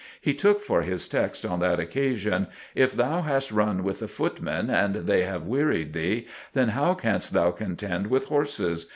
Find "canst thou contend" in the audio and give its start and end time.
6.95-8.07